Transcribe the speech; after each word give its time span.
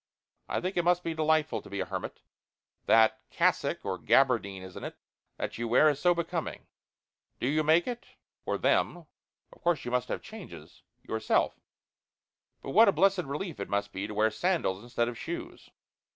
I 0.49 0.61
think 0.61 0.77
it 0.77 0.83
must 0.83 1.03
be 1.03 1.13
delightful 1.13 1.61
to 1.61 1.69
be 1.69 1.79
a 1.79 1.85
hermit. 1.85 2.21
That 2.87 3.21
cassock 3.29 3.85
or 3.85 3.99
gabardine, 3.99 4.63
isn't 4.63 4.83
it? 4.83 4.97
that 5.37 5.59
you 5.59 5.67
wear 5.67 5.87
is 5.89 5.99
so 5.99 6.15
becoming. 6.15 6.65
Do 7.39 7.47
you 7.47 7.61
make 7.61 7.85
it 7.85 8.07
or 8.43 8.57
them 8.57 9.05
of 9.53 9.61
course 9.61 9.85
you 9.85 9.91
must 9.91 10.07
have 10.09 10.23
changes 10.23 10.81
yourself? 11.03 11.59
And 12.63 12.73
what 12.73 12.87
a 12.87 12.91
blessed 12.91 13.25
relief 13.25 13.59
it 13.59 13.69
must 13.69 13.91
be 13.93 14.07
to 14.07 14.13
wear 14.15 14.31
sandals 14.31 14.81
instead 14.81 15.07
of 15.07 15.19
shoes! 15.19 15.69